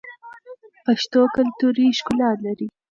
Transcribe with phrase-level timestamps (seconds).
[0.85, 2.67] پښتو کلتوري ښکلا لري.